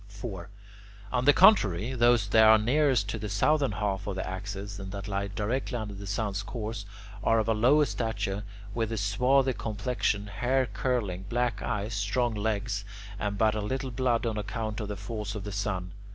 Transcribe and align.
4. 0.07 0.49
On 1.11 1.25
the 1.25 1.31
contrary, 1.31 1.93
those 1.93 2.27
that 2.29 2.43
are 2.43 2.57
nearest 2.57 3.07
to 3.07 3.19
the 3.19 3.29
southern 3.29 3.73
half 3.73 4.07
of 4.07 4.15
the 4.15 4.27
axis, 4.27 4.79
and 4.79 4.91
that 4.91 5.07
lie 5.07 5.27
directly 5.27 5.77
under 5.77 5.93
the 5.93 6.07
sun's 6.07 6.41
course, 6.41 6.87
are 7.23 7.37
of 7.37 7.47
lower 7.47 7.85
stature, 7.85 8.43
with 8.73 8.91
a 8.91 8.97
swarthy 8.97 9.53
complexion, 9.53 10.25
hair 10.25 10.65
curling, 10.65 11.25
black 11.29 11.61
eyes, 11.61 11.93
strong 11.93 12.33
legs, 12.33 12.83
and 13.19 13.37
but 13.37 13.53
little 13.53 13.91
blood 13.91 14.25
on 14.25 14.39
account 14.39 14.79
of 14.79 14.87
the 14.87 14.97
force 14.97 15.35
of 15.35 15.43
the 15.43 15.51
sun. 15.51 15.91